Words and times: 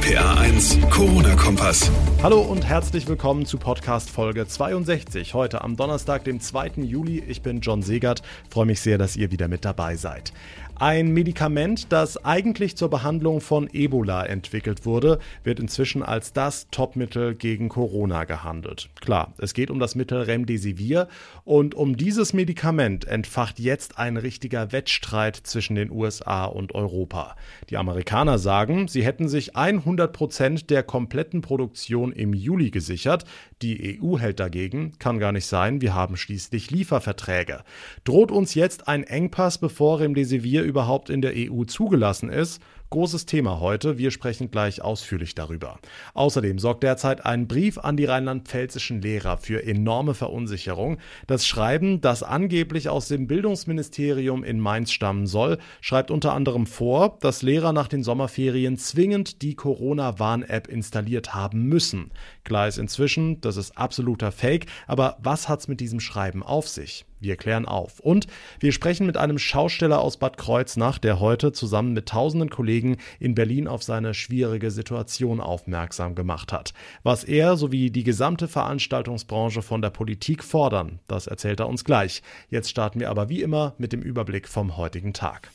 RPA 0.00 0.40
1, 0.40 0.78
Corona-Kompass. 0.88 1.90
Hallo 2.22 2.40
und 2.40 2.64
herzlich 2.64 3.06
willkommen 3.06 3.44
zu 3.44 3.58
Podcast 3.58 4.08
Folge 4.08 4.46
62. 4.46 5.34
Heute 5.34 5.62
am 5.62 5.76
Donnerstag, 5.76 6.24
dem 6.24 6.40
2. 6.40 6.72
Juli. 6.76 7.22
Ich 7.28 7.42
bin 7.42 7.60
John 7.60 7.82
Segert. 7.82 8.22
Freue 8.48 8.64
mich 8.64 8.80
sehr, 8.80 8.96
dass 8.96 9.16
ihr 9.16 9.30
wieder 9.30 9.46
mit 9.48 9.66
dabei 9.66 9.96
seid. 9.96 10.32
Ein 10.80 11.12
Medikament, 11.12 11.92
das 11.92 12.24
eigentlich 12.24 12.74
zur 12.74 12.88
Behandlung 12.88 13.42
von 13.42 13.68
Ebola 13.70 14.24
entwickelt 14.24 14.86
wurde, 14.86 15.18
wird 15.44 15.60
inzwischen 15.60 16.02
als 16.02 16.32
das 16.32 16.68
Topmittel 16.70 17.34
gegen 17.34 17.68
Corona 17.68 18.24
gehandelt. 18.24 18.88
Klar, 18.98 19.34
es 19.36 19.52
geht 19.52 19.70
um 19.70 19.78
das 19.78 19.94
Mittel 19.94 20.22
Remdesivir 20.22 21.08
und 21.44 21.74
um 21.74 21.98
dieses 21.98 22.32
Medikament 22.32 23.06
entfacht 23.06 23.58
jetzt 23.60 23.98
ein 23.98 24.16
richtiger 24.16 24.72
Wettstreit 24.72 25.36
zwischen 25.36 25.74
den 25.74 25.90
USA 25.90 26.46
und 26.46 26.74
Europa. 26.74 27.36
Die 27.68 27.76
Amerikaner 27.76 28.38
sagen, 28.38 28.88
sie 28.88 29.04
hätten 29.04 29.28
sich 29.28 29.56
100 29.56 30.14
Prozent 30.14 30.70
der 30.70 30.82
kompletten 30.82 31.42
Produktion 31.42 32.10
im 32.10 32.32
Juli 32.32 32.70
gesichert. 32.70 33.26
Die 33.62 34.00
EU 34.00 34.18
hält 34.18 34.40
dagegen, 34.40 34.92
kann 34.98 35.18
gar 35.18 35.32
nicht 35.32 35.44
sein, 35.44 35.82
wir 35.82 35.94
haben 35.94 36.16
schließlich 36.16 36.70
Lieferverträge. 36.70 37.62
Droht 38.04 38.30
uns 38.30 38.54
jetzt 38.54 38.88
ein 38.88 39.04
Engpass, 39.04 39.58
bevor 39.58 40.00
Remdesivir 40.00 40.62
überhaupt 40.62 41.10
in 41.10 41.20
der 41.20 41.34
EU 41.36 41.64
zugelassen 41.64 42.30
ist? 42.30 42.62
Großes 42.92 43.24
Thema 43.24 43.60
heute, 43.60 43.98
wir 43.98 44.10
sprechen 44.10 44.50
gleich 44.50 44.82
ausführlich 44.82 45.36
darüber. 45.36 45.78
Außerdem 46.12 46.58
sorgt 46.58 46.82
derzeit 46.82 47.24
ein 47.24 47.46
Brief 47.46 47.78
an 47.78 47.96
die 47.96 48.06
rheinland-pfälzischen 48.06 49.00
Lehrer 49.00 49.38
für 49.38 49.64
enorme 49.64 50.12
Verunsicherung. 50.12 50.98
Das 51.28 51.46
Schreiben, 51.46 52.00
das 52.00 52.24
angeblich 52.24 52.88
aus 52.88 53.06
dem 53.06 53.28
Bildungsministerium 53.28 54.42
in 54.42 54.58
Mainz 54.58 54.90
stammen 54.90 55.28
soll, 55.28 55.58
schreibt 55.80 56.10
unter 56.10 56.32
anderem 56.32 56.66
vor, 56.66 57.16
dass 57.20 57.42
Lehrer 57.42 57.72
nach 57.72 57.86
den 57.86 58.02
Sommerferien 58.02 58.76
zwingend 58.76 59.40
die 59.42 59.54
Corona-Warn-App 59.54 60.66
installiert 60.66 61.32
haben 61.32 61.62
müssen. 61.66 62.10
Klar 62.42 62.66
ist 62.66 62.78
inzwischen, 62.78 63.40
das 63.40 63.56
ist 63.56 63.78
absoluter 63.78 64.32
Fake, 64.32 64.66
aber 64.88 65.16
was 65.22 65.48
hat's 65.48 65.68
mit 65.68 65.78
diesem 65.78 66.00
Schreiben 66.00 66.42
auf 66.42 66.66
sich? 66.66 67.06
Wir 67.20 67.36
klären 67.36 67.66
auf. 67.66 68.00
Und 68.00 68.26
wir 68.58 68.72
sprechen 68.72 69.06
mit 69.06 69.16
einem 69.16 69.38
Schausteller 69.38 70.00
aus 70.00 70.16
Bad 70.16 70.38
Kreuznach, 70.38 70.98
der 70.98 71.20
heute 71.20 71.52
zusammen 71.52 71.92
mit 71.92 72.08
tausenden 72.08 72.50
Kollegen 72.50 72.96
in 73.18 73.34
Berlin 73.34 73.68
auf 73.68 73.82
seine 73.82 74.14
schwierige 74.14 74.70
Situation 74.70 75.40
aufmerksam 75.40 76.14
gemacht 76.14 76.52
hat. 76.52 76.72
Was 77.02 77.24
er 77.24 77.56
sowie 77.56 77.90
die 77.90 78.04
gesamte 78.04 78.48
Veranstaltungsbranche 78.48 79.62
von 79.62 79.82
der 79.82 79.90
Politik 79.90 80.42
fordern, 80.42 81.00
das 81.06 81.26
erzählt 81.26 81.60
er 81.60 81.68
uns 81.68 81.84
gleich. 81.84 82.22
Jetzt 82.48 82.70
starten 82.70 83.00
wir 83.00 83.10
aber 83.10 83.28
wie 83.28 83.42
immer 83.42 83.74
mit 83.78 83.92
dem 83.92 84.02
Überblick 84.02 84.48
vom 84.48 84.76
heutigen 84.76 85.12
Tag. 85.12 85.50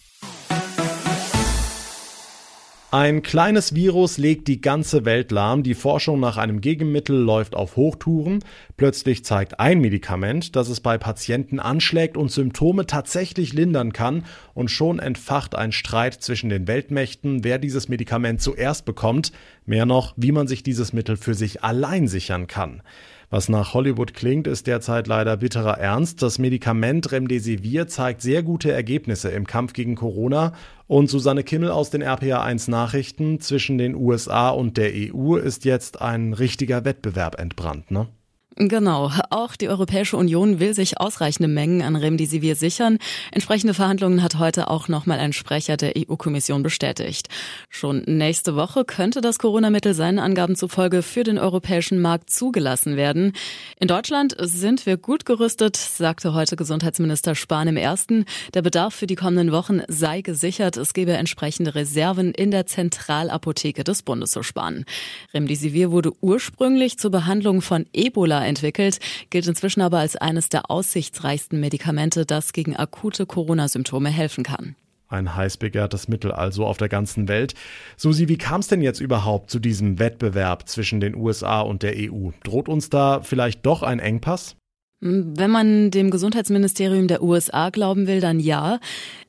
Ein 2.92 3.24
kleines 3.24 3.74
Virus 3.74 4.18
legt 4.18 4.48
die 4.48 4.62
ganze 4.62 5.06
Welt 5.06 5.32
lahm. 5.32 5.64
Die 5.64 5.74
Forschung 5.74 6.20
nach 6.20 6.38
einem 6.38 6.62
Gegenmittel 6.62 7.18
läuft 7.18 7.56
auf 7.56 7.76
Hochtouren. 7.76 8.44
Plötzlich 8.78 9.26
zeigt 9.26 9.60
ein 9.60 9.82
Medikament, 9.82 10.56
dass 10.56 10.70
es 10.70 10.80
bei 10.80 10.98
Patienten 10.98 11.60
anschlägt 11.60 12.16
und 12.16 12.32
Symptome 12.32 12.86
tatsächlich 12.86 13.54
lindern 13.54 13.92
kann. 13.92 14.24
Und 14.54 14.70
schon 14.70 15.00
entfacht 15.00 15.56
ein 15.56 15.72
Streit 15.72 16.22
zwischen 16.22 16.50
den 16.50 16.68
Weltmächten, 16.68 17.44
wer 17.44 17.58
dieses 17.58 17.90
Medikament 17.90 18.42
zuerst 18.42 18.86
bekommt. 18.86 19.32
Mehr 19.66 19.86
noch, 19.86 20.14
wie 20.16 20.32
man 20.32 20.48
sich 20.48 20.64
dieses 20.64 20.94
Mittel 20.94 21.18
für 21.18 21.34
sich 21.34 21.64
allein 21.64 22.08
sichern 22.08 22.48
kann. 22.48 22.82
Was 23.30 23.50
nach 23.50 23.74
Hollywood 23.74 24.14
klingt, 24.14 24.46
ist 24.46 24.68
derzeit 24.68 25.08
leider 25.08 25.38
bitterer 25.38 25.80
Ernst. 25.80 26.22
Das 26.22 26.38
Medikament 26.38 27.12
Remdesivir 27.12 27.88
zeigt 27.88 28.22
sehr 28.22 28.44
gute 28.44 28.72
Ergebnisse 28.72 29.30
im 29.30 29.48
Kampf 29.48 29.74
gegen 29.74 29.96
Corona. 29.96 30.54
Und 30.88 31.10
Susanne 31.10 31.44
Kimmel 31.44 31.72
aus 31.72 31.90
den 31.90 32.04
RPA1 32.04 32.70
Nachrichten 32.70 33.40
zwischen 33.40 33.80
den 33.80 33.96
USA 33.96 34.50
und 34.50 34.78
der 34.78 34.92
EU 34.94 35.36
ist 35.36 35.66
jetzt 35.66 36.02
ein 36.02 36.34
richtiger 36.34 36.86
Wettbewerb 36.86 37.40
entbrannt, 37.40 37.90
ne? 37.90 38.08
Genau. 38.58 39.12
Auch 39.32 39.58
die 39.58 39.68
Europäische 39.68 40.16
Union 40.16 40.62
will 40.62 40.74
sich 40.74 40.98
ausreichende 40.98 41.50
Mengen 41.50 41.82
an 41.82 41.98
Remdesivir 41.98 42.56
sichern. 42.56 43.00
Entsprechende 43.32 43.74
Verhandlungen 43.74 44.24
hat 44.24 44.40
heute 44.40 44.70
auch 44.70 44.88
nochmal 44.88 45.20
ein 45.20 45.34
Sprecher 45.34 45.76
der 45.76 45.92
EU-Kommission 45.98 46.64
bestätigt. 46.64 47.28
Schon 47.70 48.04
nächste 48.06 48.56
Woche 48.56 48.86
könnte 48.86 49.20
das 49.20 49.40
Corona-Mittel 49.40 49.94
seinen 49.94 50.20
Angaben 50.20 50.56
zufolge 50.56 51.02
für 51.02 51.26
den 51.26 51.38
europäischen 51.38 52.00
Markt 52.00 52.30
zugelassen 52.30 52.96
werden. 52.96 53.34
In 53.78 53.90
Deutschland 53.90 54.38
sind 54.40 54.86
wir 54.86 54.96
gut 54.96 55.26
gerüstet, 55.26 55.76
sagte 55.76 56.34
heute 56.34 56.56
Gesundheitsminister 56.56 57.36
Spahn 57.36 57.68
im 57.68 57.78
ersten. 57.78 58.24
Der 58.54 58.62
Bedarf 58.62 58.96
für 58.96 59.08
die 59.08 59.16
kommenden 59.16 59.52
Wochen 59.52 59.82
sei 59.90 60.22
gesichert. 60.22 60.78
Es 60.78 60.94
gebe 60.94 61.12
entsprechende 61.12 61.76
Reserven 61.76 62.32
in 62.32 62.52
der 62.52 62.66
Zentralapotheke 62.68 63.84
des 63.84 64.02
Bundes 64.02 64.32
zu 64.32 64.44
sparen. 64.44 64.86
Remdesivir 65.34 65.92
wurde 65.92 66.14
ursprünglich 66.22 66.98
zur 66.98 67.12
Behandlung 67.12 67.62
von 67.62 67.86
Ebola 67.92 68.45
entwickelt, 68.46 69.00
gilt 69.30 69.48
inzwischen 69.48 69.82
aber 69.82 70.00
als 70.00 70.16
eines 70.16 70.50
der 70.50 70.70
aussichtsreichsten 70.72 71.60
Medikamente, 71.60 72.26
das 72.26 72.54
gegen 72.54 72.76
akute 72.76 73.26
Corona-Symptome 73.26 74.10
helfen 74.10 74.44
kann. 74.44 74.76
Ein 75.08 75.36
heiß 75.36 75.58
begehrtes 75.58 76.08
Mittel 76.08 76.32
also 76.32 76.66
auf 76.66 76.78
der 76.78 76.90
ganzen 76.90 77.28
Welt. 77.28 77.54
Susi, 77.96 78.28
wie 78.28 78.38
kam 78.38 78.62
es 78.62 78.68
denn 78.68 78.82
jetzt 78.82 79.00
überhaupt 79.00 79.52
zu 79.52 79.60
diesem 79.60 80.00
Wettbewerb 80.00 80.68
zwischen 80.68 81.00
den 81.00 81.16
USA 81.16 81.62
und 81.62 81.84
der 81.84 81.94
EU? 81.96 82.32
Droht 82.44 82.68
uns 82.68 82.90
da 82.90 83.22
vielleicht 83.22 83.66
doch 83.66 83.84
ein 83.84 84.00
Engpass? 84.00 84.56
Wenn 85.02 85.52
man 85.52 85.92
dem 85.92 86.10
Gesundheitsministerium 86.10 87.08
der 87.08 87.22
USA 87.22 87.70
glauben 87.70 88.08
will, 88.08 88.22
dann 88.22 88.40
ja. 88.40 88.80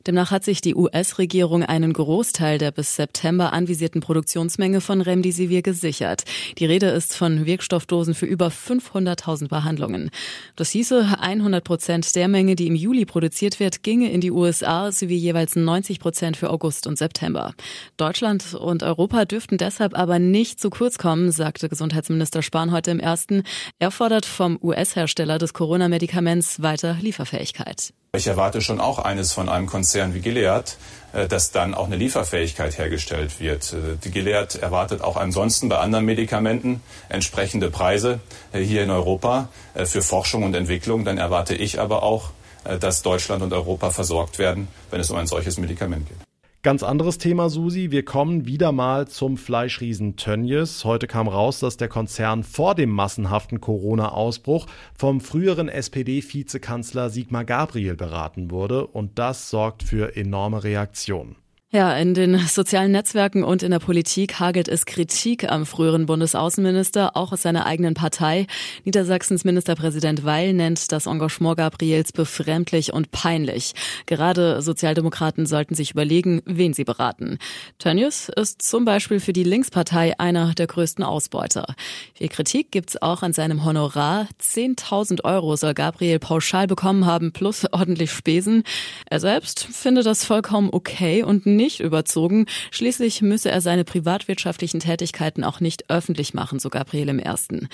Demnach 0.06 0.31
hat 0.31 0.44
sich 0.44 0.61
die 0.61 0.77
US-Regierung 0.77 1.65
einen 1.65 1.93
Großteil 1.93 2.59
der 2.59 2.71
bis 2.71 2.94
September 2.94 3.53
anvisierten 3.53 4.00
Produktionsmenge 4.00 4.81
von 4.81 5.00
Remdesivir 5.00 5.62
gesichert. 5.62 6.22
Die 6.59 6.65
Rede 6.65 6.87
ist 6.87 7.17
von 7.17 7.44
Wirkstoffdosen 7.44 8.15
für 8.15 8.27
über 8.27 8.49
500.000 8.49 9.49
Behandlungen. 9.49 10.11
Das 10.55 10.71
hieße, 10.71 11.19
100 11.21 11.65
Prozent 11.65 12.15
der 12.15 12.28
Menge, 12.28 12.55
die 12.55 12.69
im 12.69 12.77
Juli 12.77 13.05
produziert 13.05 13.59
wird, 13.59 13.83
ginge 13.83 14.12
in 14.12 14.21
die 14.21 14.31
USA 14.31 14.93
sowie 14.93 15.17
jeweils 15.17 15.56
90 15.56 15.99
Prozent 15.99 16.37
für 16.37 16.50
August 16.50 16.87
und 16.87 16.99
September. 16.99 17.53
Deutschland 17.97 18.55
und 18.55 18.84
Europa 18.84 19.25
dürften 19.25 19.59
deshalb 19.59 19.99
aber 19.99 20.21
nicht 20.21 20.61
zu 20.61 20.71
kurz 20.71 20.99
kommen, 20.99 21.33
sagte 21.33 21.69
Gesundheitsminister 21.69 22.43
Spahn 22.43 22.71
heute 22.71 22.93
im 22.93 23.00
ersten. 23.00 23.43
Er 23.81 23.91
fordert 23.91 24.25
vom 24.25 24.56
US-Hersteller 24.62 25.38
des 25.38 25.53
Corona-Medikaments 25.53 26.62
weiter 26.62 26.97
Lieferfähigkeit. 27.00 27.93
Ich 28.16 28.27
erwarte 28.27 28.62
schon 28.62 28.81
auch 28.81 28.99
eines 28.99 29.32
von 29.32 29.50
einem 29.50 29.66
Konzern 29.66 30.15
wie 30.15 30.21
Gilead, 30.21 30.78
äh, 31.12 31.28
dass 31.28 31.50
dann 31.50 31.75
auch 31.75 31.84
eine 31.84 31.97
Lieferfähigkeit 31.97 32.78
hergestellt 32.78 33.41
wird. 33.41 33.75
Äh, 33.75 33.97
die 34.03 34.10
Gilead 34.10 34.54
erwartet 34.54 35.03
auch 35.03 35.16
ansonsten 35.16 35.69
bei 35.69 35.77
anderen 35.77 36.06
Medikamenten 36.06 36.81
entsprechende 37.10 37.71
Preise 37.71 38.21
äh, 38.53 38.60
hier 38.60 38.82
in 38.82 38.91
Europa 38.91 39.49
für 39.84 40.00
Forschung 40.00 40.44
und 40.44 40.55
Entwicklung. 40.55 41.05
Dann 41.05 41.19
erwarte 41.19 41.55
ich 41.55 41.78
aber 41.78 42.03
auch, 42.03 42.31
dass 42.81 43.03
Deutschland 43.03 43.43
und 43.43 43.53
Europa 43.53 43.91
versorgt 43.91 44.38
werden, 44.38 44.69
wenn 44.91 45.00
es 45.00 45.10
um 45.10 45.19
ein 45.19 45.26
solches 45.26 45.59
Medikament 45.59 46.09
geht. 46.09 46.25
Ganz 46.66 46.82
anderes 46.82 47.19
Thema, 47.19 47.49
Susi. 47.49 47.93
Wir 47.93 48.04
kommen 48.04 48.44
wieder 48.44 48.72
mal 48.72 49.06
zum 49.06 49.37
Fleischriesen 49.37 50.16
Tönnies. 50.16 50.84
Heute 50.84 51.06
kam 51.06 51.28
raus, 51.28 51.60
dass 51.60 51.77
der 51.77 51.87
Konzern 51.87 52.43
vor 52.43 52.75
dem 52.75 52.91
massenhaften 52.91 53.60
Corona-Ausbruch 53.60 54.66
vom 54.93 55.21
früheren 55.21 55.69
SPD-Vizekanzler 55.69 57.09
Sigmar 57.09 57.44
Gabriel 57.44 57.94
beraten 57.94 58.50
wurde. 58.50 58.84
Und 58.84 59.16
das 59.21 59.49
sorgt 59.49 59.84
für 59.84 60.16
enorme 60.16 60.65
Reaktionen. 60.65 61.37
Ja, 61.72 61.97
in 61.97 62.15
den 62.15 62.38
sozialen 62.38 62.93
Netzwerken 62.93 63.43
und 63.43 63.65
in 63.65 63.72
der 63.72 63.81
Politik 63.81 64.38
hagelt 64.38 64.69
es 64.69 64.87
Kritik 64.87 65.50
am 65.50 65.66
früheren 65.66 66.06
Bundesaußenminister, 66.06 67.16
auch 67.16 67.32
aus 67.32 67.43
seiner 67.43 67.66
eigenen 67.66 67.94
Partei. 67.94 68.47
Niedersachsens 68.84 69.43
Ministerpräsident 69.43 70.25
Weil 70.25 70.53
nennt 70.53 70.93
das 70.93 71.06
Engagement 71.06 71.56
Gabriels 71.56 72.12
befremdlich 72.12 72.93
und 72.93 73.10
peinlich. 73.10 73.72
Gerade 74.06 74.62
Sozialdemokraten 74.62 75.44
sollten 75.44 75.75
sich 75.75 75.91
überlegen, 75.91 76.41
wen 76.44 76.72
sie 76.72 76.84
beraten. 76.84 77.38
Tönnies 77.81 78.28
ist 78.28 78.62
zum 78.62 78.84
Beispiel 78.84 79.19
für 79.19 79.32
die 79.32 79.43
Linkspartei 79.43 80.16
einer 80.21 80.55
der 80.55 80.69
größten 80.69 81.02
Ausbeuter. 81.02 81.75
Viel 82.14 82.29
Kritik 82.29 82.70
gibt's 82.70 83.02
auch 83.02 83.25
an 83.25 83.32
seinem 83.32 83.64
Honorar. 83.64 84.29
10.000 84.40 85.25
Euro 85.25 85.56
soll 85.56 85.75
Gabriel 85.75 86.20
pauschal 86.20 86.69
bekommen 86.69 87.06
haben, 87.06 87.32
plus 87.32 87.64
ordentlich 87.73 88.12
Spesen. 88.12 88.62
Er 89.11 89.19
selbst 89.19 89.64
findet 89.64 90.06
das 90.06 90.25
vollkommen 90.25 90.69
okay 90.70 91.25
und 91.25 91.56
nicht 91.56 91.81
überzogen. 91.81 92.47
Schließlich 92.70 93.23
müsse 93.23 93.50
er 93.50 93.61
seine 93.61 93.85
privatwirtschaftlichen 93.85 94.81
Tätigkeiten 94.81 95.44
auch 95.44 95.61
nicht 95.61 95.91
öffentlich 95.91 96.35
machen, 96.35 96.58
so 96.58 96.69
Gabriel 96.69 97.08
im 97.08 97.19
Ersten. 97.19 97.69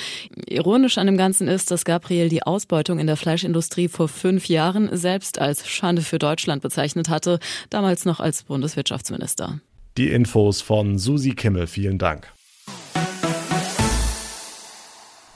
Ironisch 0.47 0.99
an 0.99 1.07
dem 1.07 1.17
Ganzen 1.17 1.49
ist, 1.49 1.71
dass 1.71 1.85
Gabriel 1.85 2.29
die 2.29 2.43
Ausbeutung 2.43 2.99
in 2.99 3.07
der 3.07 3.17
Fleischindustrie 3.17 3.89
vor 3.89 4.09
fünf 4.09 4.49
Jahren 4.49 4.89
selbst 4.97 5.39
als 5.39 5.69
Schande 5.69 6.03
für 6.03 6.19
Deutschland 6.19 6.63
bezeichnet 6.63 7.09
hatte, 7.09 7.39
damals 7.71 8.05
noch 8.05 8.21
als 8.21 8.45
Bundeswirtschaftsminister. 8.45 9.61
Die 9.99 10.09
Infos 10.09 10.63
von 10.63 10.99
Susi 10.99 11.35
Kimmel, 11.35 11.67
vielen 11.67 11.99
Dank. 11.99 12.33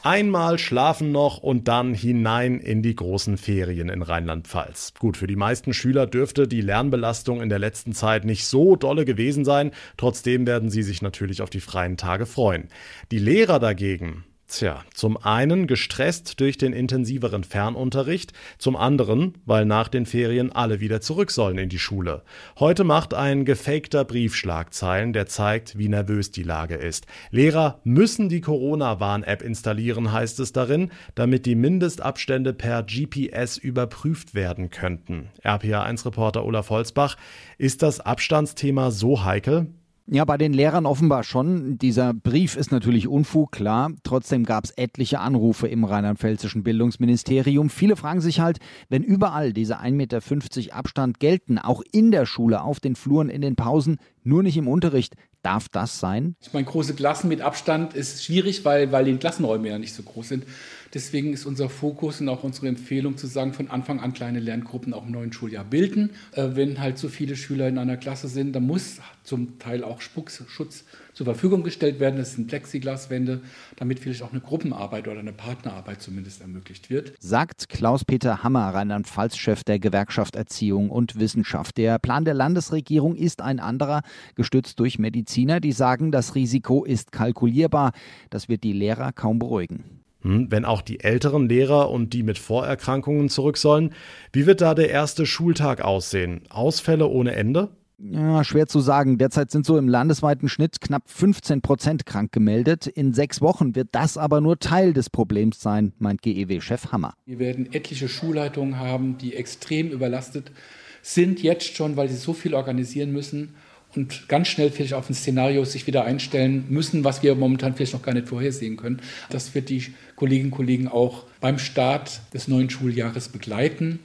Einmal 0.06 0.60
schlafen 0.60 1.10
noch 1.10 1.38
und 1.38 1.66
dann 1.66 1.92
hinein 1.92 2.60
in 2.60 2.80
die 2.80 2.94
großen 2.94 3.36
Ferien 3.36 3.88
in 3.88 4.02
Rheinland-Pfalz. 4.02 4.94
Gut, 5.00 5.16
für 5.16 5.26
die 5.26 5.34
meisten 5.34 5.72
Schüler 5.72 6.06
dürfte 6.06 6.46
die 6.46 6.60
Lernbelastung 6.60 7.42
in 7.42 7.48
der 7.48 7.58
letzten 7.58 7.92
Zeit 7.92 8.24
nicht 8.24 8.46
so 8.46 8.76
dolle 8.76 9.04
gewesen 9.04 9.44
sein. 9.44 9.72
Trotzdem 9.96 10.46
werden 10.46 10.70
sie 10.70 10.84
sich 10.84 11.02
natürlich 11.02 11.42
auf 11.42 11.50
die 11.50 11.58
freien 11.58 11.96
Tage 11.96 12.24
freuen. 12.24 12.68
Die 13.10 13.18
Lehrer 13.18 13.58
dagegen, 13.58 14.22
Tja, 14.48 14.84
zum 14.94 15.16
einen 15.16 15.66
gestresst 15.66 16.38
durch 16.38 16.56
den 16.56 16.72
intensiveren 16.72 17.42
Fernunterricht, 17.42 18.32
zum 18.58 18.76
anderen, 18.76 19.34
weil 19.44 19.64
nach 19.64 19.88
den 19.88 20.06
Ferien 20.06 20.52
alle 20.52 20.78
wieder 20.78 21.00
zurück 21.00 21.32
sollen 21.32 21.58
in 21.58 21.68
die 21.68 21.80
Schule. 21.80 22.22
Heute 22.60 22.84
macht 22.84 23.12
ein 23.12 23.44
gefakter 23.44 24.04
Brief 24.04 24.36
Schlagzeilen, 24.36 25.12
der 25.12 25.26
zeigt, 25.26 25.76
wie 25.78 25.88
nervös 25.88 26.30
die 26.30 26.44
Lage 26.44 26.76
ist. 26.76 27.06
Lehrer 27.32 27.80
müssen 27.82 28.28
die 28.28 28.40
Corona-Warn-App 28.40 29.42
installieren, 29.42 30.12
heißt 30.12 30.38
es 30.38 30.52
darin, 30.52 30.92
damit 31.16 31.44
die 31.44 31.56
Mindestabstände 31.56 32.52
per 32.52 32.84
GPS 32.84 33.56
überprüft 33.56 34.36
werden 34.36 34.70
könnten. 34.70 35.28
RPA1-Reporter 35.42 36.44
Olaf 36.44 36.70
Holzbach, 36.70 37.16
ist 37.58 37.82
das 37.82 37.98
Abstandsthema 37.98 38.92
so 38.92 39.24
heikel? 39.24 39.66
Ja, 40.08 40.24
bei 40.24 40.38
den 40.38 40.52
Lehrern 40.52 40.86
offenbar 40.86 41.24
schon. 41.24 41.78
Dieser 41.78 42.14
Brief 42.14 42.56
ist 42.56 42.70
natürlich 42.70 43.08
Unfug, 43.08 43.50
klar. 43.50 43.90
Trotzdem 44.04 44.44
gab 44.44 44.62
es 44.62 44.70
etliche 44.70 45.18
Anrufe 45.18 45.66
im 45.66 45.82
rheinland-pfälzischen 45.82 46.62
Bildungsministerium. 46.62 47.70
Viele 47.70 47.96
fragen 47.96 48.20
sich 48.20 48.38
halt, 48.38 48.58
wenn 48.88 49.02
überall 49.02 49.52
diese 49.52 49.80
1,50 49.80 49.90
Meter 49.90 50.76
Abstand 50.76 51.18
gelten, 51.18 51.58
auch 51.58 51.82
in 51.90 52.12
der 52.12 52.24
Schule, 52.24 52.62
auf 52.62 52.78
den 52.78 52.94
Fluren, 52.94 53.28
in 53.28 53.40
den 53.40 53.56
Pausen, 53.56 53.98
nur 54.26 54.42
nicht 54.42 54.56
im 54.56 54.68
Unterricht, 54.68 55.14
Darf 55.46 55.68
das 55.68 56.00
sein? 56.00 56.34
Ich 56.40 56.52
meine, 56.52 56.66
große 56.66 56.94
Klassen 56.94 57.28
mit 57.28 57.40
Abstand 57.40 57.94
ist 57.94 58.24
schwierig, 58.24 58.64
weil, 58.64 58.90
weil 58.90 59.04
die 59.04 59.16
Klassenräume 59.16 59.68
ja 59.68 59.78
nicht 59.78 59.94
so 59.94 60.02
groß 60.02 60.28
sind. 60.30 60.44
Deswegen 60.92 61.32
ist 61.32 61.46
unser 61.46 61.68
Fokus 61.68 62.20
und 62.20 62.28
auch 62.28 62.42
unsere 62.42 62.66
Empfehlung 62.66 63.16
zu 63.16 63.28
sagen, 63.28 63.52
von 63.52 63.70
Anfang 63.70 64.00
an 64.00 64.12
kleine 64.12 64.40
Lerngruppen 64.40 64.92
auch 64.92 65.06
im 65.06 65.12
neuen 65.12 65.32
Schuljahr 65.32 65.64
bilden. 65.64 66.10
Äh, 66.32 66.48
wenn 66.54 66.80
halt 66.80 66.98
so 66.98 67.08
viele 67.08 67.36
Schüler 67.36 67.68
in 67.68 67.78
einer 67.78 67.96
Klasse 67.96 68.26
sind, 68.26 68.54
dann 68.54 68.66
muss 68.66 68.96
zum 69.22 69.60
Teil 69.60 69.84
auch 69.84 70.00
Spuckschutz 70.00 70.84
zur 71.12 71.26
Verfügung 71.26 71.62
gestellt 71.62 71.98
werden. 71.98 72.16
Das 72.16 72.34
sind 72.34 72.46
Plexiglaswände, 72.46 73.40
damit 73.76 74.00
vielleicht 74.00 74.22
auch 74.22 74.32
eine 74.32 74.40
Gruppenarbeit 74.40 75.08
oder 75.08 75.20
eine 75.20 75.32
Partnerarbeit 75.32 76.02
zumindest 76.02 76.40
ermöglicht 76.40 76.90
wird. 76.90 77.12
Sagt 77.20 77.68
Klaus-Peter 77.68 78.42
Hammer, 78.42 78.74
Rheinland-Pfalz-Chef 78.74 79.64
der 79.64 79.78
Gewerkschaft 79.78 80.36
Erziehung 80.36 80.90
und 80.90 81.18
Wissenschaft. 81.18 81.76
Der 81.78 81.98
Plan 81.98 82.24
der 82.24 82.34
Landesregierung 82.34 83.16
ist 83.16 83.42
ein 83.42 83.60
anderer, 83.60 84.02
gestützt 84.34 84.80
durch 84.80 84.98
Mediziner, 84.98 85.60
die 85.60 85.72
sagen, 85.72 86.12
das 86.12 86.34
Risiko 86.34 86.84
ist 86.84 87.12
kalkulierbar. 87.12 87.92
Das 88.30 88.48
wird 88.48 88.64
die 88.64 88.72
Lehrer 88.72 89.12
kaum 89.12 89.38
beruhigen. 89.38 89.84
Hm, 90.22 90.50
wenn 90.50 90.64
auch 90.64 90.82
die 90.82 91.00
älteren 91.00 91.48
Lehrer 91.48 91.90
und 91.90 92.12
die 92.12 92.22
mit 92.22 92.38
Vorerkrankungen 92.38 93.28
zurück 93.28 93.56
sollen, 93.56 93.92
wie 94.32 94.46
wird 94.46 94.60
da 94.60 94.74
der 94.74 94.90
erste 94.90 95.24
Schultag 95.24 95.82
aussehen? 95.82 96.42
Ausfälle 96.50 97.06
ohne 97.06 97.34
Ende? 97.34 97.70
Ja, 97.98 98.44
schwer 98.44 98.66
zu 98.66 98.80
sagen. 98.80 99.16
Derzeit 99.16 99.50
sind 99.50 99.64
so 99.64 99.78
im 99.78 99.88
landesweiten 99.88 100.50
Schnitt 100.50 100.80
knapp 100.82 101.08
15 101.08 101.62
Prozent 101.62 102.04
krank 102.04 102.30
gemeldet. 102.30 102.86
In 102.86 103.14
sechs 103.14 103.40
Wochen 103.40 103.74
wird 103.74 103.88
das 103.92 104.18
aber 104.18 104.40
nur 104.42 104.58
Teil 104.58 104.92
des 104.92 105.08
Problems 105.08 105.60
sein, 105.60 105.92
meint 105.98 106.20
GEW-Chef 106.20 106.92
Hammer. 106.92 107.14
Wir 107.24 107.38
werden 107.38 107.72
etliche 107.72 108.08
Schulleitungen 108.08 108.78
haben, 108.78 109.16
die 109.16 109.34
extrem 109.34 109.90
überlastet 109.90 110.52
sind, 111.00 111.42
jetzt 111.42 111.74
schon, 111.76 111.96
weil 111.96 112.08
sie 112.08 112.16
so 112.16 112.32
viel 112.32 112.54
organisieren 112.54 113.12
müssen 113.12 113.54
und 113.96 114.28
ganz 114.28 114.48
schnell 114.48 114.70
vielleicht 114.70 114.94
auf 114.94 115.08
ein 115.08 115.14
Szenario 115.14 115.64
sich 115.64 115.86
wieder 115.86 116.04
einstellen 116.04 116.64
müssen, 116.68 117.04
was 117.04 117.22
wir 117.22 117.34
momentan 117.34 117.74
vielleicht 117.74 117.94
noch 117.94 118.02
gar 118.02 118.14
nicht 118.14 118.28
vorhersehen 118.28 118.76
können. 118.76 119.00
Das 119.30 119.54
wird 119.54 119.68
die 119.68 119.94
Kolleginnen 120.14 120.50
und 120.50 120.56
Kollegen 120.56 120.88
auch 120.88 121.24
beim 121.40 121.58
Start 121.58 122.20
des 122.34 122.48
neuen 122.48 122.70
Schuljahres 122.70 123.28
begleiten 123.28 124.00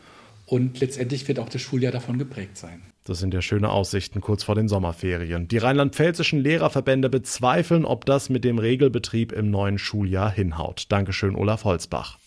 und 0.46 0.80
letztendlich 0.80 1.28
wird 1.28 1.40
auch 1.40 1.50
das 1.50 1.62
Schuljahr 1.62 1.92
davon 1.92 2.18
geprägt 2.18 2.58
sein. 2.58 2.82
Das 3.06 3.20
sind 3.20 3.34
ja 3.34 3.42
schöne 3.42 3.70
Aussichten 3.70 4.22
kurz 4.22 4.44
vor 4.44 4.54
den 4.54 4.68
Sommerferien. 4.68 5.48
Die 5.48 5.58
rheinland-pfälzischen 5.58 6.40
Lehrerverbände 6.40 7.10
bezweifeln, 7.10 7.84
ob 7.84 8.06
das 8.06 8.30
mit 8.30 8.44
dem 8.44 8.60
Regelbetrieb 8.60 9.32
im 9.32 9.50
neuen 9.50 9.80
Schuljahr 9.80 10.32
hinhaut. 10.32 10.86
Dankeschön, 10.90 11.36
Olaf 11.36 11.64
Holzbach. 11.64 12.21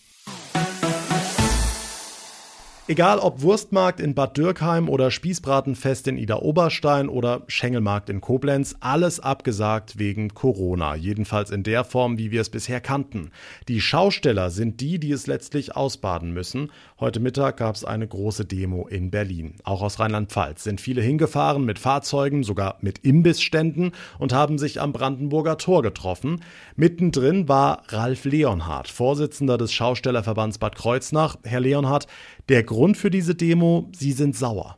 Egal 2.87 3.17
ob 3.17 3.41
Wurstmarkt 3.41 3.99
in 3.99 4.13
Bad 4.13 4.37
Dürkheim 4.37 4.89
oder 4.89 5.09
Spießbratenfest 5.09 6.07
in 6.07 6.19
Ida 6.19 6.35
Oberstein 6.35 7.09
oder 7.09 7.41
Schengelmarkt 7.47 8.11
in 8.11 8.21
Koblenz, 8.21 8.75
alles 8.79 9.19
abgesagt 9.19 9.97
wegen 9.97 10.35
Corona, 10.35 10.93
jedenfalls 10.93 11.49
in 11.49 11.63
der 11.63 11.83
Form, 11.83 12.19
wie 12.19 12.29
wir 12.29 12.41
es 12.41 12.51
bisher 12.51 12.81
kannten. 12.81 13.31
Die 13.69 13.81
Schausteller 13.81 14.51
sind 14.51 14.81
die, 14.81 14.99
die 14.99 15.11
es 15.11 15.25
letztlich 15.25 15.75
ausbaden 15.75 16.31
müssen. 16.31 16.71
Heute 16.99 17.19
Mittag 17.19 17.57
gab 17.57 17.73
es 17.73 17.83
eine 17.83 18.07
große 18.07 18.45
Demo 18.45 18.85
in 18.87 19.09
Berlin. 19.09 19.55
Auch 19.63 19.81
aus 19.81 19.99
Rheinland-Pfalz 19.99 20.63
sind 20.63 20.79
viele 20.79 21.01
hingefahren 21.01 21.65
mit 21.65 21.79
Fahrzeugen, 21.79 22.43
sogar 22.43 22.77
mit 22.81 22.99
Imbissständen 22.99 23.93
und 24.19 24.31
haben 24.31 24.59
sich 24.59 24.79
am 24.79 24.93
Brandenburger 24.93 25.57
Tor 25.57 25.81
getroffen. 25.81 26.43
Mittendrin 26.75 27.49
war 27.49 27.81
Ralf 27.87 28.25
Leonhardt, 28.25 28.89
Vorsitzender 28.89 29.57
des 29.57 29.73
Schaustellerverbands 29.73 30.59
Bad 30.59 30.75
Kreuznach. 30.75 31.37
Herr 31.43 31.61
Leonhardt, 31.61 32.05
der 32.47 32.63
Grund 32.75 32.97
für 32.97 33.09
diese 33.09 33.35
Demo, 33.35 33.89
Sie 33.95 34.11
sind 34.11 34.35
sauer. 34.35 34.77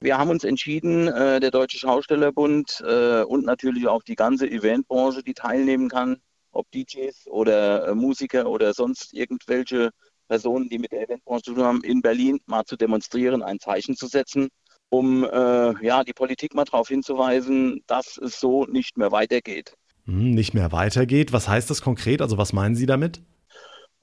Wir 0.00 0.18
haben 0.18 0.28
uns 0.28 0.44
entschieden, 0.44 1.08
äh, 1.08 1.40
der 1.40 1.50
Deutsche 1.50 1.78
Schaustellerbund 1.78 2.84
äh, 2.86 3.22
und 3.22 3.46
natürlich 3.46 3.88
auch 3.88 4.02
die 4.02 4.16
ganze 4.16 4.46
Eventbranche, 4.50 5.22
die 5.22 5.32
teilnehmen 5.32 5.88
kann, 5.88 6.18
ob 6.52 6.70
DJs 6.72 7.28
oder 7.28 7.88
äh, 7.88 7.94
Musiker 7.94 8.50
oder 8.50 8.74
sonst 8.74 9.14
irgendwelche 9.14 9.92
Personen, 10.28 10.68
die 10.68 10.78
mit 10.78 10.92
der 10.92 11.04
Eventbranche 11.04 11.44
zu 11.44 11.54
tun 11.54 11.64
haben, 11.64 11.84
in 11.84 12.02
Berlin 12.02 12.38
mal 12.44 12.64
zu 12.64 12.76
demonstrieren, 12.76 13.42
ein 13.42 13.60
Zeichen 13.60 13.96
zu 13.96 14.08
setzen, 14.08 14.48
um 14.90 15.22
ja, 15.24 16.04
die 16.04 16.12
Politik 16.12 16.54
mal 16.54 16.64
darauf 16.64 16.88
hinzuweisen, 16.88 17.82
dass 17.86 18.18
es 18.18 18.38
so 18.38 18.66
nicht 18.66 18.98
mehr 18.98 19.10
weitergeht. 19.10 19.74
Hm, 20.04 20.32
nicht 20.32 20.52
mehr 20.52 20.70
weitergeht? 20.70 21.32
Was 21.32 21.48
heißt 21.48 21.70
das 21.70 21.80
konkret? 21.80 22.20
Also 22.20 22.36
was 22.38 22.52
meinen 22.52 22.76
Sie 22.76 22.86
damit? 22.86 23.22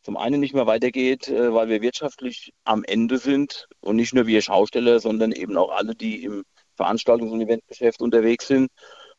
Zum 0.03 0.17
einen 0.17 0.41
nicht 0.41 0.53
mehr 0.53 0.67
weitergeht, 0.67 1.29
äh, 1.29 1.53
weil 1.53 1.69
wir 1.69 1.81
wirtschaftlich 1.81 2.53
am 2.65 2.83
Ende 2.83 3.17
sind 3.17 3.67
und 3.79 3.95
nicht 3.95 4.13
nur 4.13 4.27
wir 4.27 4.41
Schausteller, 4.41 4.99
sondern 4.99 5.31
eben 5.31 5.57
auch 5.57 5.71
alle, 5.71 5.95
die 5.95 6.23
im 6.23 6.43
Veranstaltungs- 6.77 7.31
und 7.31 7.41
Eventgeschäft 7.41 8.01
unterwegs 8.01 8.47
sind. 8.47 8.69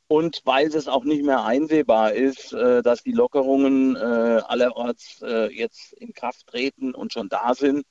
Und 0.07 0.43
weil 0.45 0.67
es 0.67 0.87
auch 0.87 1.05
nicht 1.05 1.25
mehr 1.25 1.45
einsehbar 1.45 2.13
ist, 2.13 2.53
äh, 2.53 2.83
dass 2.83 3.03
die 3.03 3.13
Lockerungen 3.13 3.97
äh, 3.97 3.99
allerorts 3.99 5.21
jetzt 5.51 5.95
in 5.95 6.13
Kraft 6.13 6.47
treten 6.47 6.95
und 6.95 7.13
schon 7.13 7.29
da 7.29 7.55
sind 7.55 7.85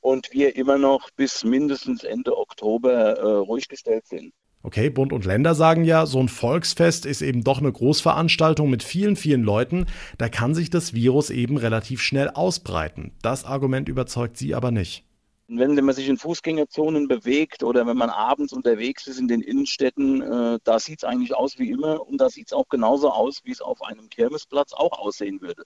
und 0.00 0.32
wir 0.32 0.56
immer 0.56 0.76
noch 0.76 1.10
bis 1.16 1.44
mindestens 1.44 2.04
Ende 2.04 2.36
Oktober 2.36 3.40
ruhig 3.40 3.68
gestellt 3.68 4.06
sind. 4.06 4.34
Okay, 4.66 4.88
Bund 4.88 5.12
und 5.12 5.26
Länder 5.26 5.54
sagen 5.54 5.84
ja, 5.84 6.06
so 6.06 6.18
ein 6.18 6.30
Volksfest 6.30 7.04
ist 7.04 7.20
eben 7.20 7.44
doch 7.44 7.58
eine 7.58 7.70
Großveranstaltung 7.70 8.70
mit 8.70 8.82
vielen, 8.82 9.14
vielen 9.14 9.42
Leuten. 9.42 9.84
Da 10.16 10.30
kann 10.30 10.54
sich 10.54 10.70
das 10.70 10.94
Virus 10.94 11.28
eben 11.28 11.58
relativ 11.58 12.00
schnell 12.00 12.30
ausbreiten. 12.30 13.12
Das 13.20 13.44
Argument 13.44 13.90
überzeugt 13.90 14.38
Sie 14.38 14.54
aber 14.54 14.70
nicht. 14.70 15.04
Wenn 15.48 15.74
man 15.74 15.94
sich 15.94 16.08
in 16.08 16.16
Fußgängerzonen 16.16 17.08
bewegt 17.08 17.62
oder 17.62 17.86
wenn 17.86 17.98
man 17.98 18.08
abends 18.08 18.54
unterwegs 18.54 19.06
ist 19.06 19.18
in 19.18 19.28
den 19.28 19.42
Innenstädten, 19.42 20.22
äh, 20.22 20.58
da 20.64 20.78
sieht 20.78 21.00
es 21.00 21.04
eigentlich 21.04 21.34
aus 21.34 21.58
wie 21.58 21.70
immer 21.70 22.00
und 22.00 22.16
da 22.16 22.30
sieht 22.30 22.46
es 22.46 22.54
auch 22.54 22.70
genauso 22.70 23.10
aus, 23.10 23.42
wie 23.44 23.52
es 23.52 23.60
auf 23.60 23.82
einem 23.82 24.08
Kirmesplatz 24.08 24.72
auch 24.72 24.98
aussehen 24.98 25.42
würde. 25.42 25.64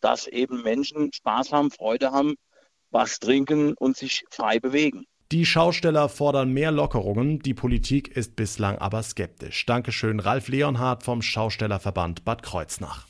Dass 0.00 0.26
eben 0.26 0.64
Menschen 0.64 1.12
Spaß 1.12 1.52
haben, 1.52 1.70
Freude 1.70 2.10
haben, 2.10 2.34
was 2.90 3.20
trinken 3.20 3.74
und 3.74 3.96
sich 3.96 4.24
frei 4.28 4.58
bewegen. 4.58 5.06
Die 5.32 5.46
Schausteller 5.46 6.08
fordern 6.08 6.52
mehr 6.52 6.72
Lockerungen, 6.72 7.38
die 7.38 7.54
Politik 7.54 8.08
ist 8.16 8.34
bislang 8.34 8.78
aber 8.78 9.00
skeptisch. 9.04 9.64
Dankeschön, 9.64 10.18
Ralf 10.18 10.48
Leonhardt 10.48 11.04
vom 11.04 11.22
Schaustellerverband 11.22 12.24
Bad 12.24 12.42
Kreuznach. 12.42 13.06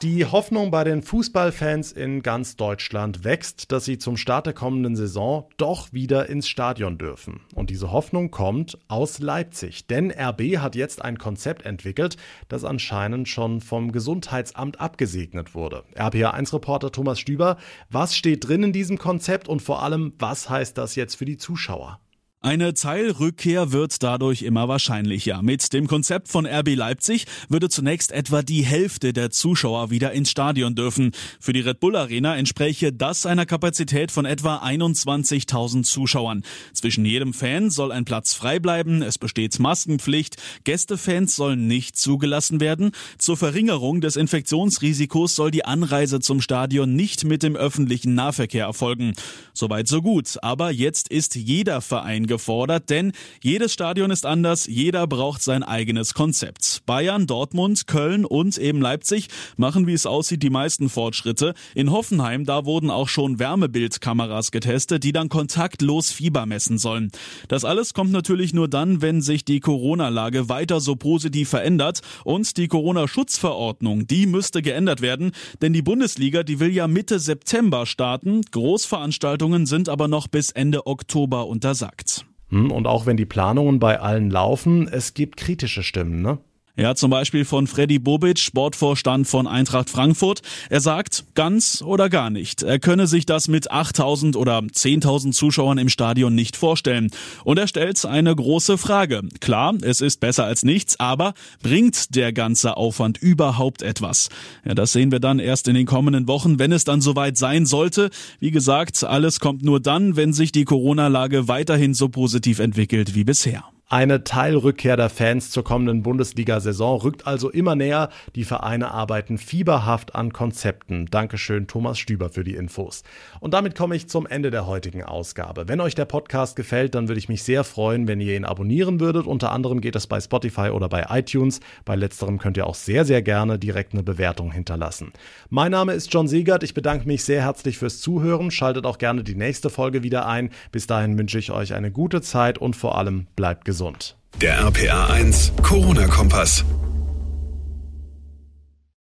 Die 0.00 0.24
Hoffnung 0.24 0.70
bei 0.70 0.84
den 0.84 1.02
Fußballfans 1.02 1.90
in 1.90 2.22
ganz 2.22 2.54
Deutschland 2.54 3.24
wächst, 3.24 3.72
dass 3.72 3.84
sie 3.84 3.98
zum 3.98 4.16
Start 4.16 4.46
der 4.46 4.52
kommenden 4.52 4.94
Saison 4.94 5.48
doch 5.56 5.92
wieder 5.92 6.28
ins 6.28 6.46
Stadion 6.46 6.98
dürfen. 6.98 7.40
Und 7.56 7.68
diese 7.68 7.90
Hoffnung 7.90 8.30
kommt 8.30 8.78
aus 8.86 9.18
Leipzig, 9.18 9.88
denn 9.88 10.12
RB 10.12 10.58
hat 10.58 10.76
jetzt 10.76 11.02
ein 11.02 11.18
Konzept 11.18 11.66
entwickelt, 11.66 12.16
das 12.46 12.62
anscheinend 12.62 13.28
schon 13.28 13.60
vom 13.60 13.90
Gesundheitsamt 13.90 14.80
abgesegnet 14.80 15.56
wurde. 15.56 15.82
RPA1-Reporter 15.96 16.92
Thomas 16.92 17.18
Stüber, 17.18 17.56
was 17.90 18.14
steht 18.14 18.46
drin 18.46 18.62
in 18.62 18.72
diesem 18.72 18.98
Konzept 18.98 19.48
und 19.48 19.62
vor 19.62 19.82
allem, 19.82 20.12
was 20.20 20.48
heißt 20.48 20.78
das 20.78 20.94
jetzt 20.94 21.16
für 21.16 21.24
die 21.24 21.38
Zuschauer? 21.38 21.98
Eine 22.40 22.72
Teilrückkehr 22.72 23.72
wird 23.72 24.00
dadurch 24.00 24.42
immer 24.42 24.68
wahrscheinlicher. 24.68 25.42
Mit 25.42 25.72
dem 25.72 25.88
Konzept 25.88 26.28
von 26.28 26.46
RB 26.46 26.76
Leipzig 26.76 27.26
würde 27.48 27.68
zunächst 27.68 28.12
etwa 28.12 28.42
die 28.42 28.64
Hälfte 28.64 29.12
der 29.12 29.30
Zuschauer 29.30 29.90
wieder 29.90 30.12
ins 30.12 30.30
Stadion 30.30 30.76
dürfen. 30.76 31.10
Für 31.40 31.52
die 31.52 31.62
Red 31.62 31.80
Bull 31.80 31.96
Arena 31.96 32.36
entspräche 32.36 32.92
das 32.92 33.26
einer 33.26 33.44
Kapazität 33.44 34.12
von 34.12 34.24
etwa 34.24 34.58
21.000 34.58 35.82
Zuschauern. 35.82 36.44
Zwischen 36.74 37.04
jedem 37.04 37.34
Fan 37.34 37.70
soll 37.70 37.90
ein 37.90 38.04
Platz 38.04 38.34
frei 38.34 38.60
bleiben, 38.60 39.02
es 39.02 39.18
besteht 39.18 39.58
Maskenpflicht, 39.58 40.36
Gästefans 40.62 41.34
sollen 41.34 41.66
nicht 41.66 41.96
zugelassen 41.96 42.60
werden. 42.60 42.92
Zur 43.18 43.36
Verringerung 43.36 44.00
des 44.00 44.14
Infektionsrisikos 44.14 45.34
soll 45.34 45.50
die 45.50 45.64
Anreise 45.64 46.20
zum 46.20 46.40
Stadion 46.40 46.94
nicht 46.94 47.24
mit 47.24 47.42
dem 47.42 47.56
öffentlichen 47.56 48.14
Nahverkehr 48.14 48.66
erfolgen. 48.66 49.14
Soweit 49.54 49.88
so 49.88 50.02
gut, 50.02 50.36
aber 50.40 50.70
jetzt 50.70 51.08
ist 51.08 51.34
jeder 51.34 51.80
Verein 51.80 52.27
gefordert, 52.28 52.90
denn 52.90 53.12
jedes 53.42 53.72
Stadion 53.72 54.12
ist 54.12 54.24
anders, 54.24 54.66
jeder 54.66 55.06
braucht 55.08 55.42
sein 55.42 55.64
eigenes 55.64 56.14
Konzept. 56.14 56.82
Bayern, 56.86 57.26
Dortmund, 57.26 57.86
Köln 57.86 58.24
und 58.24 58.56
eben 58.58 58.80
Leipzig 58.80 59.28
machen, 59.56 59.86
wie 59.86 59.94
es 59.94 60.06
aussieht, 60.06 60.42
die 60.42 60.50
meisten 60.50 60.88
Fortschritte. 60.88 61.54
In 61.74 61.90
Hoffenheim, 61.90 62.44
da 62.44 62.64
wurden 62.64 62.90
auch 62.90 63.08
schon 63.08 63.38
Wärmebildkameras 63.38 64.52
getestet, 64.52 65.02
die 65.02 65.12
dann 65.12 65.28
kontaktlos 65.28 66.12
Fieber 66.12 66.46
messen 66.46 66.78
sollen. 66.78 67.10
Das 67.48 67.64
alles 67.64 67.94
kommt 67.94 68.12
natürlich 68.12 68.54
nur 68.54 68.68
dann, 68.68 69.02
wenn 69.02 69.22
sich 69.22 69.44
die 69.44 69.60
Corona-Lage 69.60 70.48
weiter 70.48 70.80
so 70.80 70.94
positiv 70.94 71.48
verändert 71.48 72.02
und 72.24 72.56
die 72.56 72.68
Corona-Schutzverordnung, 72.68 74.06
die 74.06 74.26
müsste 74.26 74.62
geändert 74.62 75.00
werden, 75.00 75.32
denn 75.62 75.72
die 75.72 75.82
Bundesliga, 75.82 76.42
die 76.42 76.60
will 76.60 76.70
ja 76.70 76.86
Mitte 76.86 77.18
September 77.18 77.86
starten. 77.86 78.42
Großveranstaltungen 78.50 79.66
sind 79.66 79.88
aber 79.88 80.08
noch 80.08 80.28
bis 80.28 80.50
Ende 80.50 80.86
Oktober 80.86 81.46
untersagt. 81.46 82.17
Hm, 82.50 82.70
und 82.70 82.86
auch 82.86 83.06
wenn 83.06 83.16
die 83.16 83.26
Planungen 83.26 83.78
bei 83.78 84.00
allen 84.00 84.30
laufen, 84.30 84.88
es 84.88 85.14
gibt 85.14 85.36
kritische 85.36 85.82
Stimmen, 85.82 86.22
ne? 86.22 86.38
Ja, 86.78 86.94
zum 86.94 87.10
Beispiel 87.10 87.44
von 87.44 87.66
Freddy 87.66 87.98
Bobic, 87.98 88.38
Sportvorstand 88.38 89.26
von 89.26 89.48
Eintracht 89.48 89.90
Frankfurt. 89.90 90.42
Er 90.70 90.80
sagt, 90.80 91.24
ganz 91.34 91.82
oder 91.82 92.08
gar 92.08 92.30
nicht. 92.30 92.62
Er 92.62 92.78
könne 92.78 93.08
sich 93.08 93.26
das 93.26 93.48
mit 93.48 93.72
8000 93.72 94.36
oder 94.36 94.60
10.000 94.60 95.32
Zuschauern 95.32 95.78
im 95.78 95.88
Stadion 95.88 96.36
nicht 96.36 96.56
vorstellen. 96.56 97.10
Und 97.42 97.58
er 97.58 97.66
stellt 97.66 98.06
eine 98.06 98.32
große 98.32 98.78
Frage. 98.78 99.22
Klar, 99.40 99.74
es 99.82 100.00
ist 100.00 100.20
besser 100.20 100.44
als 100.44 100.62
nichts, 100.62 101.00
aber 101.00 101.34
bringt 101.64 102.14
der 102.14 102.32
ganze 102.32 102.76
Aufwand 102.76 103.18
überhaupt 103.18 103.82
etwas? 103.82 104.28
Ja, 104.64 104.74
das 104.76 104.92
sehen 104.92 105.10
wir 105.10 105.18
dann 105.18 105.40
erst 105.40 105.66
in 105.66 105.74
den 105.74 105.86
kommenden 105.86 106.28
Wochen, 106.28 106.60
wenn 106.60 106.70
es 106.70 106.84
dann 106.84 107.00
soweit 107.00 107.36
sein 107.36 107.66
sollte. 107.66 108.10
Wie 108.38 108.52
gesagt, 108.52 109.02
alles 109.02 109.40
kommt 109.40 109.64
nur 109.64 109.80
dann, 109.80 110.14
wenn 110.14 110.32
sich 110.32 110.52
die 110.52 110.64
Corona-Lage 110.64 111.48
weiterhin 111.48 111.92
so 111.92 112.08
positiv 112.08 112.60
entwickelt 112.60 113.16
wie 113.16 113.24
bisher. 113.24 113.64
Eine 113.90 114.22
Teilrückkehr 114.22 114.98
der 114.98 115.08
Fans 115.08 115.50
zur 115.50 115.64
kommenden 115.64 116.02
Bundesliga-Saison 116.02 117.00
rückt 117.00 117.26
also 117.26 117.48
immer 117.48 117.74
näher. 117.74 118.10
Die 118.34 118.44
Vereine 118.44 118.90
arbeiten 118.90 119.38
fieberhaft 119.38 120.14
an 120.14 120.30
Konzepten. 120.30 121.06
Dankeschön, 121.06 121.66
Thomas 121.66 121.98
Stüber, 121.98 122.28
für 122.28 122.44
die 122.44 122.54
Infos. 122.54 123.02
Und 123.40 123.54
damit 123.54 123.74
komme 123.74 123.96
ich 123.96 124.06
zum 124.06 124.26
Ende 124.26 124.50
der 124.50 124.66
heutigen 124.66 125.04
Ausgabe. 125.04 125.68
Wenn 125.68 125.80
euch 125.80 125.94
der 125.94 126.04
Podcast 126.04 126.54
gefällt, 126.54 126.94
dann 126.94 127.08
würde 127.08 127.18
ich 127.18 127.30
mich 127.30 127.42
sehr 127.42 127.64
freuen, 127.64 128.06
wenn 128.06 128.20
ihr 128.20 128.36
ihn 128.36 128.44
abonnieren 128.44 129.00
würdet. 129.00 129.26
Unter 129.26 129.52
anderem 129.52 129.80
geht 129.80 129.96
es 129.96 130.06
bei 130.06 130.20
Spotify 130.20 130.68
oder 130.68 130.90
bei 130.90 131.06
iTunes. 131.08 131.60
Bei 131.86 131.96
letzterem 131.96 132.38
könnt 132.38 132.58
ihr 132.58 132.66
auch 132.66 132.74
sehr, 132.74 133.06
sehr 133.06 133.22
gerne 133.22 133.58
direkt 133.58 133.94
eine 133.94 134.02
Bewertung 134.02 134.52
hinterlassen. 134.52 135.14
Mein 135.48 135.70
Name 135.70 135.94
ist 135.94 136.12
John 136.12 136.28
Siegert. 136.28 136.62
Ich 136.62 136.74
bedanke 136.74 137.06
mich 137.06 137.24
sehr 137.24 137.40
herzlich 137.40 137.78
fürs 137.78 138.02
Zuhören. 138.02 138.50
Schaltet 138.50 138.84
auch 138.84 138.98
gerne 138.98 139.24
die 139.24 139.34
nächste 139.34 139.70
Folge 139.70 140.02
wieder 140.02 140.26
ein. 140.26 140.50
Bis 140.72 140.86
dahin 140.86 141.16
wünsche 141.16 141.38
ich 141.38 141.52
euch 141.52 141.72
eine 141.72 141.90
gute 141.90 142.20
Zeit 142.20 142.58
und 142.58 142.76
vor 142.76 142.98
allem 142.98 143.28
bleibt 143.34 143.64
gesund 143.64 143.77
gesund. 143.78 144.16
Der 144.40 144.58
RPA 144.66 145.06
1 145.06 145.52
Corona-Kompass. 145.62 146.64